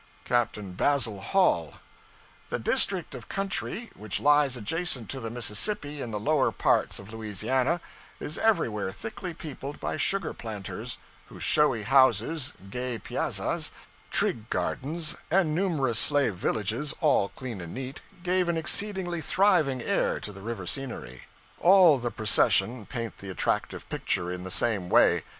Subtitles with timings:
[0.25, 1.75] Captain Basil Hall
[2.49, 7.13] 'The district of country which lies adjacent to the Mississippi, in the lower parts of
[7.13, 7.79] Louisiana,
[8.19, 13.69] is everywhere thickly peopled by sugar planters, whose showy houses, gay piazzas,
[14.09, 20.19] trig gardens, and numerous slave villages, all clean and neat, gave an exceedingly thriving air
[20.21, 21.25] to the river scenery.
[21.59, 25.21] All the procession paint the attractive picture in the same way.